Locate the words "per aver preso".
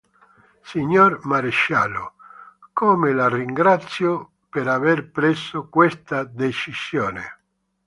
4.49-5.67